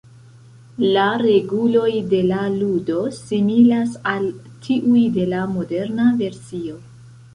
[0.95, 4.25] La reguloj de la ludo similas al
[4.69, 6.81] tiuj de la moderna versio.